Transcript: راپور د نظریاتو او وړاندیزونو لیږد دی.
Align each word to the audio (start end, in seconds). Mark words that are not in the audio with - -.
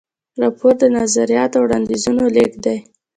راپور 0.41 0.73
د 0.81 0.83
نظریاتو 0.97 1.57
او 1.59 1.63
وړاندیزونو 1.65 2.23
لیږد 2.35 2.59
دی. 2.65 2.77